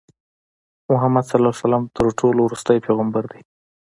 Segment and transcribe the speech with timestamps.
[0.91, 3.41] محمدﷺ تر ټولو ورستی پیغمبر دی.